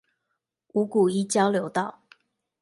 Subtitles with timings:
[0.73, 2.01] 五股一交流道